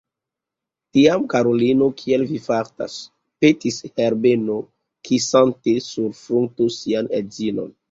Tiam, 0.97 1.27
karulino, 1.33 1.89
kiel 1.99 2.23
vi 2.31 2.39
fartas? 2.45 2.97
petis 3.45 3.79
Herbeno, 3.93 4.57
kisante 5.11 5.77
sur 5.91 6.19
frunto 6.25 6.73
sian 6.81 7.15
edzinon. 7.23 7.73